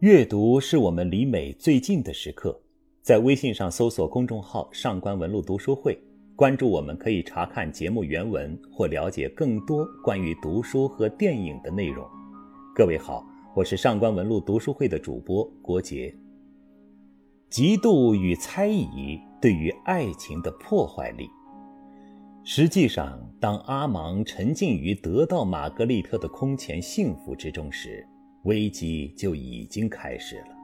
[0.00, 2.58] 阅读是我们离美最近的时刻。
[3.02, 5.98] 在微信上搜索公众号“上官文露读书会”，
[6.34, 12.08] 关注我们可以查看节目原文或了解更多关于读书和电影的内容。
[12.74, 13.22] 各位好，
[13.54, 16.14] 我是上官文露读书会的主播郭杰。
[17.50, 21.28] 嫉妒与猜疑对于爱情的破坏力。
[22.42, 28.08] 实际上，当阿芒沉浸于得到玛格丽特的空前幸福之中时，
[28.44, 30.56] 危机就已经开始了，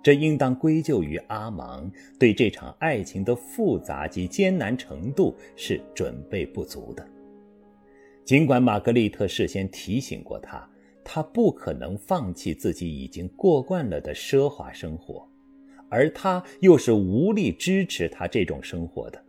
[0.00, 1.90] 这应当归咎于阿芒
[2.20, 7.04] 对这场爱情的复杂及艰难程度是准备不足的。
[8.24, 10.68] 尽管玛格丽特事先提醒过他，
[11.04, 15.28] 他不可能放弃自己已经过惯了的奢华生活，
[15.88, 19.20] 而他又是无力支持他这种生活的，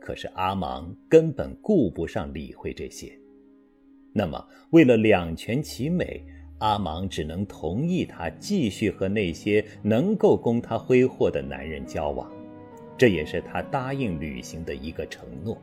[0.00, 3.12] 可是阿芒根本顾不上理会这些。
[4.12, 6.24] 那么，为了两全其美。
[6.58, 12.30] 阿芒只能同意他继续和那些能够供他挥霍的男人交往，
[12.96, 15.60] 这也是他答应履行的一个承诺。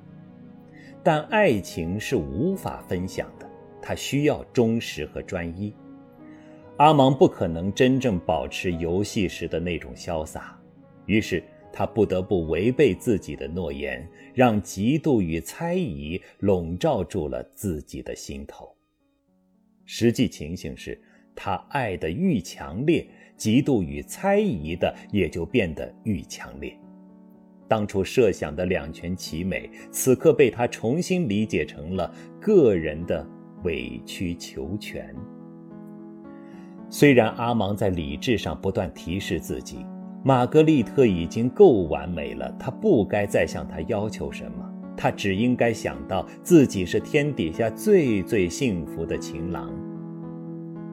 [1.01, 3.49] 但爱情是无法分享的，
[3.81, 5.73] 他需要忠实和专一。
[6.77, 10.59] 阿芒不可能真正保持游戏时的那种潇洒，
[11.05, 18.72] 于是他不得不违背自己的诺言，让嫉妒与猜疑笼罩住了自己的心头。
[19.85, 20.99] 实际情形是，
[21.35, 23.05] 他爱的愈强烈，
[23.37, 26.77] 嫉妒与猜疑的也就变得愈强烈。
[27.67, 33.27] 当初设想的两全其美，此刻被他重新理解成了个人的
[33.63, 35.13] 委曲求全。
[36.89, 39.83] 虽然阿芒在理智上不断提示自己，
[40.23, 44.72] 玛格丽特已经够完美了，他不该再向她要求什么。
[44.95, 49.71] 他只应该想到自己是天底下最最幸福的情郎，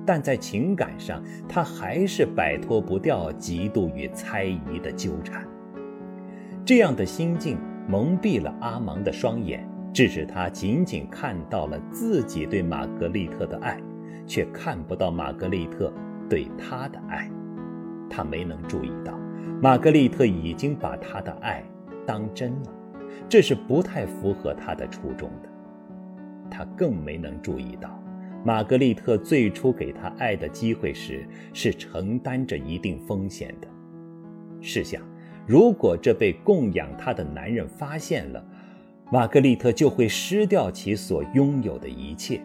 [0.06, 5.46] 但在情感上，他还是摆脱不掉嫉妒与猜疑的纠缠。
[6.64, 7.58] 这样的心境
[7.88, 13.78] 蒙蔽了阿芒的双眼，致使他仅仅看到了自己对玛格丽特的爱，
[14.26, 15.92] 却看不到玛格丽特
[16.28, 17.30] 对他的爱。
[18.08, 19.18] 他没能注意到，
[19.62, 21.64] 玛格丽特已经把他的爱
[22.06, 22.79] 当真了。
[23.28, 25.48] 这是不太符合他的初衷的。
[26.50, 28.02] 他更没能注意到，
[28.44, 33.68] 玛格丽特最初给他爱的机会时，是承担着一定风险的。
[34.60, 35.02] 试想，
[35.46, 38.44] 如果这被供养他的男人发现了，
[39.12, 42.40] 玛格丽特就会失掉其所拥有的一切。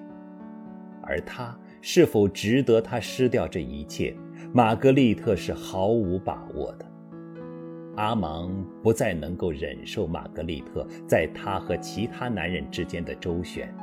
[1.02, 4.16] 而他是否值得他失掉这一切，
[4.54, 6.86] 玛格丽特是毫无把握的。
[7.96, 8.52] 阿芒
[8.84, 13.74] 不再能够忍受玛格丽特在他和其他男人之间的周旋，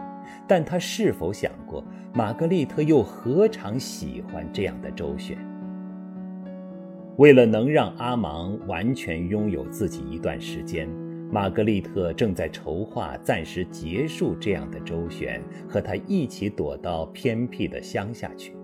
[0.47, 5.37] 但他是否想过，玛格丽特又何尝喜欢这样的周旋？
[7.19, 10.89] 为了能让阿芒完全拥有自己一段时间，
[11.31, 18.55] 玛格丽特正在筹划暂时结束这样的周旋，和他一起躲到偏僻的乡下去。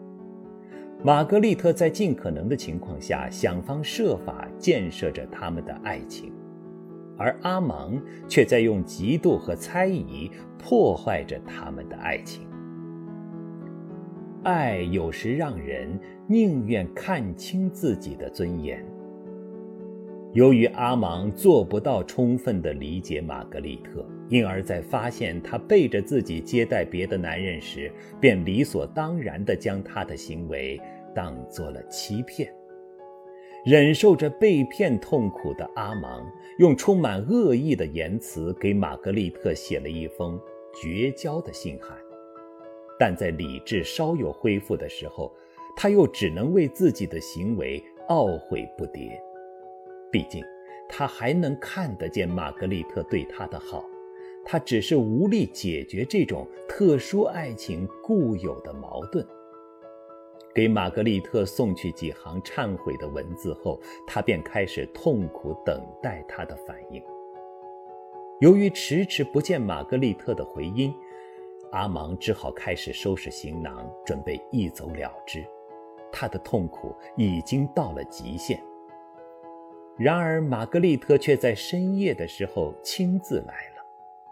[1.05, 6.33] 玛格丽特在尽可能的情况下想方设法建设着他们的爱情，
[7.17, 10.29] 而阿芒却在用嫉妒和猜疑
[10.59, 12.49] 破坏着他们的爱情。
[14.43, 15.89] 爱有时让人
[16.27, 18.85] 宁愿看清自己的尊严。
[20.33, 27.91] 由于阿芒做不到充分的理解玛格丽特，因而，在发现她背着自己接待别的男人时，
[28.21, 30.81] 便理所当然地将她的行为
[31.15, 32.53] 当做了欺骗。
[33.65, 36.25] 忍受着被骗痛苦的阿芒，
[36.59, 40.41] 用充满恶意的言辞给玛格丽特写了一封
[40.81, 41.97] 绝交的信函，
[42.99, 45.34] 但在理智稍有恢复的时候，
[45.77, 49.11] 他又只能为自己的行为懊悔不迭。
[50.11, 50.43] 毕竟，
[50.88, 53.84] 他还能看得见玛格丽特对他的好，
[54.51, 59.25] 他只是无力解决这种特殊爱情固有的矛盾。
[60.55, 67.03] 给玛格丽特送去几行忏悔的文字后，他便开始痛苦等待她的反应。
[68.41, 70.94] 由于迟迟不见玛格丽特的回音，
[71.71, 75.44] 阿芒只好开始收拾行囊，准备一走了之。
[76.11, 78.59] 他的痛苦已经到了极限。
[79.99, 83.78] 然而，玛格丽特却在深夜的时候亲自来了。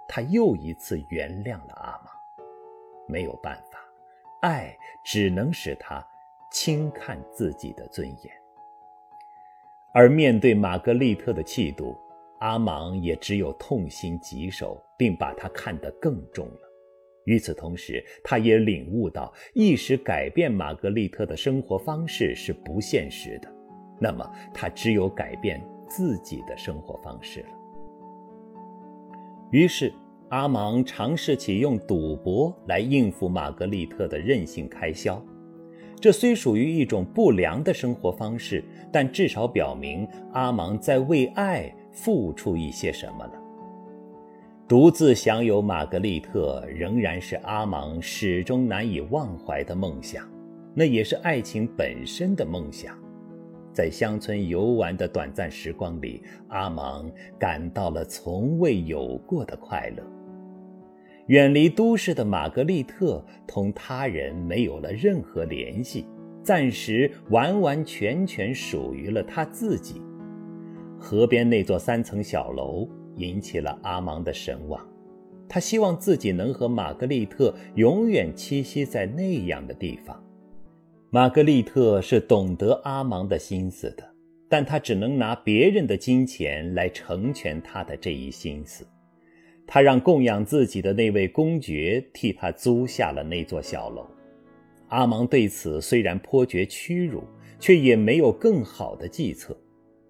[0.09, 2.13] 他又一次原谅了阿芒。
[3.09, 3.79] 没有办法，
[4.41, 6.05] 爱只能使他
[6.51, 8.35] 轻看自己的尊严。
[9.93, 11.97] 而面对玛格丽特的气度，
[12.41, 16.61] 阿芒也只有痛心疾首，并把她看得更重了。
[17.25, 23.53] 与此同时，他也领悟到，一时改变玛格丽特的生活方式是不现实的，
[24.01, 27.49] 那么他只有改变自己的生活方式了。
[29.51, 29.93] 于是，
[30.29, 35.23] 阿芒尝试起用赌博来应付玛格丽特的任性开销。
[36.01, 38.63] 这虽属于一种不良的生活方式，
[38.93, 43.33] 但至少表明阿芒在为爱付出一些什么了。
[44.69, 50.29] 独自享有玛格丽特，仍然是阿芒始终难以忘怀的梦想，
[50.75, 52.99] 那也是爱情本身的梦想。
[53.77, 60.03] 在乡村游玩的短暂时光里，阿芒感到了从未有过的快乐。
[61.27, 66.07] 远离都市的玛格丽特同他人没有了任何联系，
[66.43, 70.01] 暂时完完全全属于了他自己。
[70.99, 74.81] 河边那座三层小楼引起了阿芒的神往，
[75.47, 80.19] 他希望自己能和玛格丽特永远栖息在那样的地方。
[81.17, 84.07] 玛格丽特是懂得阿芒的心思的，
[84.51, 88.87] 但他只能拿别人的金钱来成全他的这一心思。
[89.67, 94.07] 他让供养自己的那位公爵替他租下了那座小楼。
[94.89, 97.25] 阿芒对此虽然颇觉屈辱，
[97.59, 99.59] 却也没有更好的计策。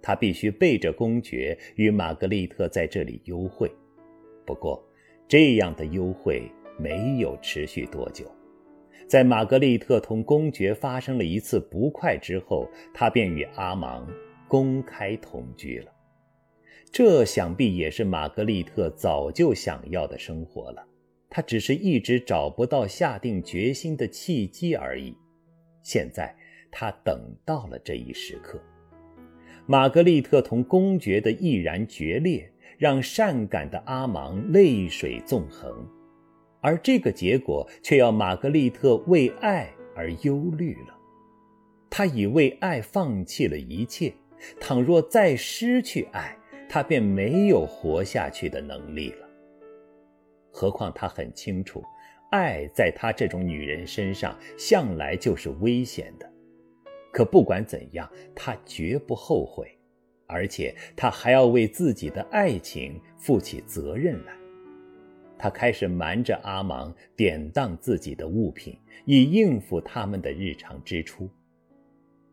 [0.03, 3.71] 他必须背着公爵与玛格丽特在这里幽会。
[4.45, 4.85] 不过，
[5.29, 8.29] 这样的幽会没有持续多久。
[9.07, 14.07] 在玛格丽特同公爵发生了一次不快之后，他便与阿芒
[14.49, 15.93] 公开同居了。
[16.91, 20.85] 这想必也是玛格丽特早就想要的生活了，
[21.29, 25.17] 她只是一直找不到下定决心的契机而已。
[25.83, 26.35] 现在
[26.71, 28.61] 她等到了这一时刻。
[29.67, 35.87] 玛格丽特同公爵的毅然决裂，让善感的阿芒泪水纵横，
[36.61, 40.97] 而这个结果却要玛格丽特为爱而忧虑了。
[41.89, 44.13] 她已为爱放弃了一切，
[44.61, 46.37] 倘若再失去爱，
[46.69, 49.27] 她便没有活下去的能力了。
[50.51, 51.85] 何况他很清楚，
[52.31, 56.31] 爱在他这种女人身上向来就是危险的。
[57.13, 59.69] 可不管怎样，他绝不后悔，
[60.27, 64.36] 而且他还要为自己的爱情负起责任来。
[65.39, 71.29] 他开始瞒着阿芒典当自己的物品，以应付他们的日常支出。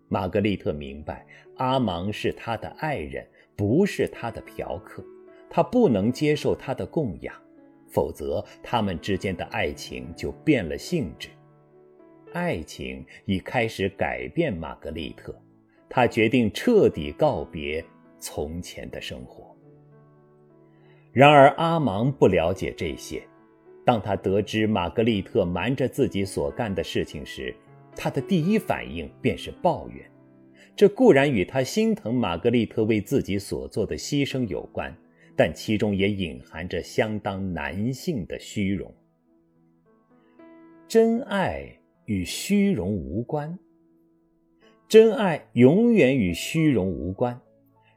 [0.07, 1.25] 玛格丽特明白，
[1.57, 3.27] 阿芒是他的爱人。
[3.55, 5.05] 不是他的嫖客，
[5.47, 7.35] 他不能接受他的供养，
[7.87, 11.29] 否则他们之间的爱情就变了性质。
[12.33, 15.39] 爱情已开始改变玛格丽特，
[15.87, 17.85] 他决定彻底告别
[18.17, 19.52] 从前的生活。
[21.13, 23.21] 然而阿芒不了解这些，
[23.85, 27.55] 当他得知玛格丽特瞒着自己所干的事情时，
[27.95, 30.03] 他的第一反应便是抱怨。
[30.75, 34.91] 这固然与他心疼玛格丽特为自己所做的牺牲有关，
[35.37, 38.91] 但其中也隐含着相当男性的虚荣。
[40.87, 41.63] 真爱
[42.05, 43.55] 与虚荣无关，
[44.87, 47.39] 真爱永远与虚荣无关。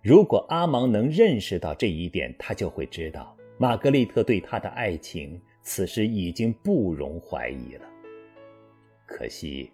[0.06, 7.84] 如果阿芒能认识到这一点，他就会知道玛格丽特对他的爱情此时已经不容怀疑了。
[9.04, 9.68] 可惜，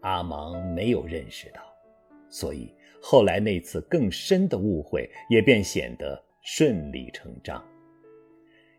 [0.00, 1.60] 阿芒没有认识到。
[2.30, 7.62] 所以后来那次更深的误会也便显得顺理成章。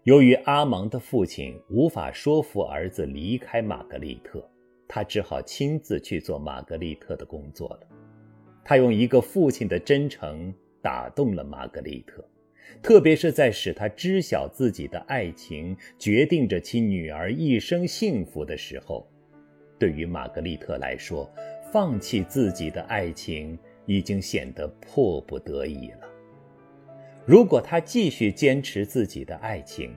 [0.01, 4.43] 由于阿芒的父亲无法说服儿子离开玛格丽特，
[4.87, 7.81] 他只好亲自去做玛格丽特的工作了。
[8.65, 12.23] 他用一个父亲的真诚打动了玛格丽特，
[12.81, 19.07] 特别是在使他知晓自己的爱情决定着其女儿一生幸福的时候，
[19.79, 21.29] 对于玛格丽特来说。
[21.69, 26.07] 放弃自己的爱情已经显得迫不得已了。
[27.25, 29.93] 如果他继续坚持自己的爱情，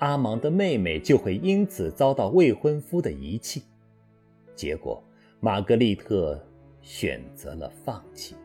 [0.00, 3.62] 阿芒的妹妹就会因此遭到未婚夫的遗弃。
[4.54, 5.02] 结果，
[5.40, 6.38] 玛格丽特
[6.82, 8.36] 选择了放弃。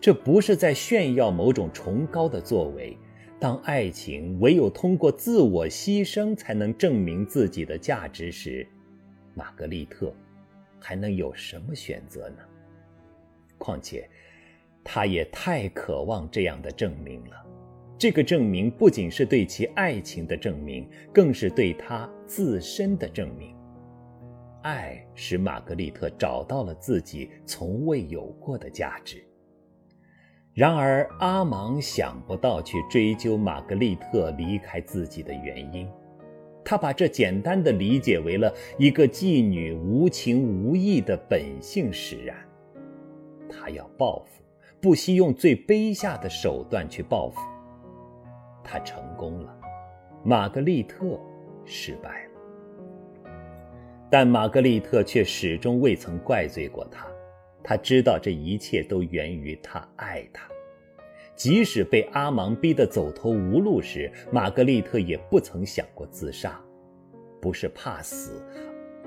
[0.00, 2.96] 这不是在炫耀某种崇高的作为。
[3.38, 8.66] 当爱情唯有通过自我牺牲才能证明自己的价值时，
[9.34, 10.14] 玛格丽特。
[10.78, 12.36] 还能有什么选择呢？
[13.58, 14.08] 况且，
[14.84, 17.44] 他也太渴望这样的证明了。
[17.98, 23.56] 这个证明不仅是对其爱情的证明，更是对他自身的证明。
[24.62, 29.25] 爱使玛格丽特找到了自己从未有过的价值。
[30.56, 35.86] 然而，阿芒想不到去追究玛格丽特离开自己的原因。
[36.64, 42.34] 他把这简单的理解为了一个妓女无情无义的本性使然。
[43.50, 44.42] 他要报复，
[44.80, 47.38] 不惜用最卑下的手段去报复。
[48.64, 49.54] 他成功了，
[50.24, 51.20] 玛格丽特
[51.66, 53.30] 失败了。
[54.08, 57.06] 但玛格丽特却始终未曾怪罪过他。
[57.68, 60.48] 他知道这一切都源于他爱他。
[61.34, 66.64] 即使被阿芒逼得走投无路时，玛格丽特也不曾想过自杀，
[67.42, 68.40] 不是怕死，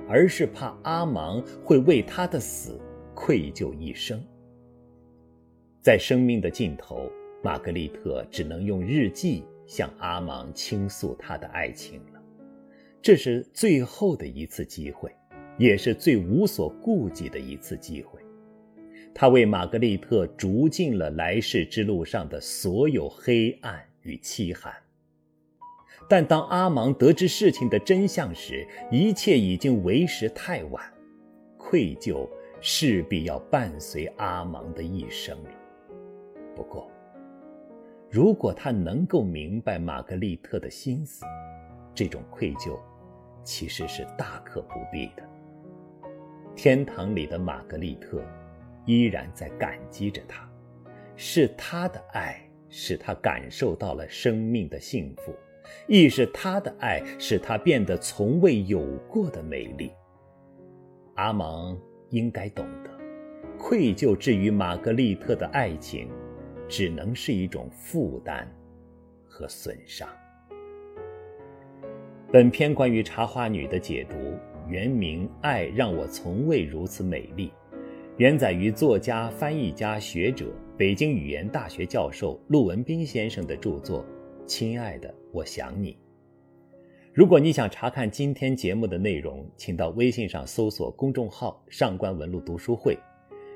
[0.10, 2.78] 而是怕阿芒会为他的死
[3.16, 4.22] 愧疚一生。
[5.82, 7.10] 在生命的尽头，
[7.42, 12.22] 玛格丽特只能用日记向阿芒倾诉她的爱情了。
[13.02, 15.10] 这是最后的一次机会，
[15.58, 18.20] 也是最无所顾忌的一次机会。
[19.14, 24.74] 他为玛格丽特逐尽了来世之路上的所有黑暗与凄寒，
[26.08, 30.82] 但当阿芒得知事情的真相时，一切已经为时太晚，
[31.58, 32.30] 愧疚
[32.62, 35.50] 势必要伴随阿芒的一生了。
[36.56, 36.90] 不过，
[38.10, 41.26] 如果他能够明白玛格丽特的心思，
[41.94, 42.80] 这种愧疚
[43.44, 45.24] 其实是大可不必的。
[46.56, 48.24] 天堂里的玛格丽特。
[48.90, 50.50] 依然在感激着他，
[51.16, 55.32] 是他的爱使他感受到了生命的幸福，
[55.86, 59.92] 亦是他的爱使他变得从未有过的美丽。
[61.18, 61.80] 阿芒
[62.10, 62.90] 应该懂得，
[63.60, 66.10] 愧疚至于玛格丽特的爱情，
[66.68, 68.52] 只能是一种负担
[69.24, 70.10] 和损伤。
[72.32, 74.18] 本篇关于茶花女的解读，
[74.68, 77.50] 原名《爱让我从未如此美丽》。
[78.20, 84.04] 原载于作家、翻译家、学者、北京语言大学教授陆文斌先生的著作
[84.46, 85.94] 《亲爱的，我想你》。
[87.14, 92.98] 如果你想查看今天节目的内容，请到微信上搜索公众号“上官文露读书会”。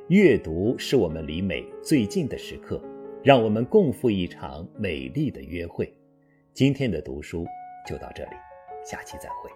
[0.07, 2.81] 阅读是我们离美最近的时刻，
[3.21, 5.93] 让我们共赴一场美丽的约会。
[6.53, 7.45] 今天的读书
[7.85, 8.31] 就到这里，
[8.85, 9.51] 下期再会。